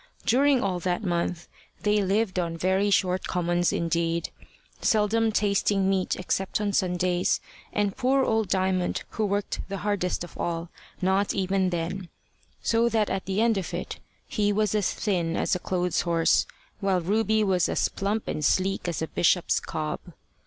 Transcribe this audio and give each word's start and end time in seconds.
During 0.25 0.63
all 0.63 0.79
that 0.79 1.03
month, 1.03 1.47
they 1.83 2.01
lived 2.01 2.39
on 2.39 2.57
very 2.57 2.89
short 2.89 3.27
commons 3.27 3.71
indeed, 3.71 4.31
seldom 4.81 5.31
tasting 5.31 5.87
meat 5.87 6.15
except 6.15 6.59
on 6.59 6.73
Sundays, 6.73 7.39
and 7.71 7.95
poor 7.95 8.23
old 8.25 8.47
Diamond, 8.49 9.03
who 9.11 9.27
worked 9.27 9.61
hardest 9.71 10.23
of 10.23 10.35
all, 10.39 10.69
not 11.03 11.35
even 11.35 11.69
then 11.69 12.09
so 12.63 12.89
that 12.89 13.11
at 13.11 13.25
the 13.25 13.41
end 13.41 13.59
of 13.59 13.75
it 13.75 13.99
he 14.27 14.51
was 14.51 14.73
as 14.73 14.91
thin 14.91 15.37
as 15.37 15.53
a 15.53 15.59
clothes 15.59 16.01
horse, 16.01 16.47
while 16.79 16.99
Ruby 17.01 17.43
was 17.43 17.69
as 17.69 17.87
plump 17.87 18.27
and 18.27 18.43
sleek 18.43 18.87
as 18.87 19.03
a 19.03 19.07
bishop's 19.07 19.59
cob. 19.59 19.99